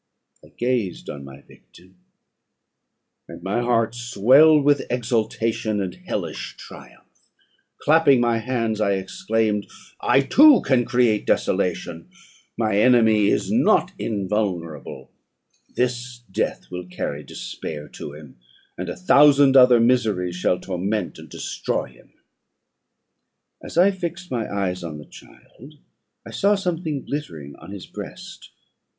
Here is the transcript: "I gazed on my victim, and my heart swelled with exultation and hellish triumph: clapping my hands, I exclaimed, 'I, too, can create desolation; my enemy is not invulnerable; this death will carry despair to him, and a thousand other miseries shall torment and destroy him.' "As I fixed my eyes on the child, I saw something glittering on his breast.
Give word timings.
"I 0.43 0.47
gazed 0.57 1.11
on 1.11 1.23
my 1.23 1.41
victim, 1.43 1.97
and 3.27 3.43
my 3.43 3.61
heart 3.61 3.93
swelled 3.93 4.63
with 4.65 4.81
exultation 4.89 5.79
and 5.79 5.93
hellish 5.93 6.55
triumph: 6.57 7.29
clapping 7.77 8.19
my 8.19 8.39
hands, 8.39 8.81
I 8.81 8.93
exclaimed, 8.93 9.67
'I, 9.99 10.21
too, 10.21 10.61
can 10.65 10.85
create 10.85 11.27
desolation; 11.27 12.09
my 12.57 12.79
enemy 12.79 13.27
is 13.27 13.51
not 13.51 13.91
invulnerable; 13.99 15.11
this 15.75 16.23
death 16.31 16.71
will 16.71 16.87
carry 16.87 17.21
despair 17.21 17.87
to 17.89 18.13
him, 18.13 18.37
and 18.79 18.89
a 18.89 18.95
thousand 18.97 19.55
other 19.55 19.79
miseries 19.79 20.35
shall 20.35 20.59
torment 20.59 21.19
and 21.19 21.29
destroy 21.29 21.85
him.' 21.85 22.13
"As 23.63 23.77
I 23.77 23.91
fixed 23.91 24.31
my 24.31 24.51
eyes 24.51 24.83
on 24.83 24.97
the 24.97 25.05
child, 25.05 25.75
I 26.25 26.31
saw 26.31 26.55
something 26.55 27.05
glittering 27.05 27.55
on 27.57 27.69
his 27.69 27.85
breast. 27.85 28.49